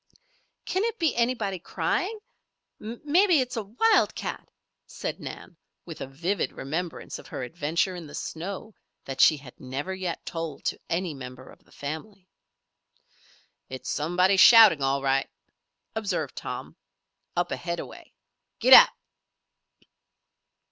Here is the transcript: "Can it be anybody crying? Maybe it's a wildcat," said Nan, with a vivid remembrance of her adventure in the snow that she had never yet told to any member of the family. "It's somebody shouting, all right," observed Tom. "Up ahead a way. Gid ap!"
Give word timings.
"Can 0.65 0.83
it 0.85 0.97
be 0.97 1.15
anybody 1.15 1.59
crying? 1.59 2.17
Maybe 2.79 3.39
it's 3.39 3.55
a 3.55 3.61
wildcat," 3.61 4.49
said 4.87 5.19
Nan, 5.19 5.57
with 5.85 6.01
a 6.01 6.07
vivid 6.07 6.53
remembrance 6.53 7.19
of 7.19 7.27
her 7.27 7.43
adventure 7.43 7.95
in 7.95 8.07
the 8.07 8.15
snow 8.15 8.73
that 9.05 9.21
she 9.21 9.37
had 9.37 9.59
never 9.59 9.93
yet 9.93 10.25
told 10.25 10.65
to 10.65 10.79
any 10.89 11.13
member 11.13 11.47
of 11.51 11.63
the 11.65 11.71
family. 11.71 12.27
"It's 13.69 13.91
somebody 13.91 14.37
shouting, 14.37 14.81
all 14.81 15.03
right," 15.03 15.29
observed 15.95 16.35
Tom. 16.35 16.77
"Up 17.37 17.51
ahead 17.51 17.79
a 17.79 17.85
way. 17.85 18.11
Gid 18.57 18.73
ap!" 18.73 18.95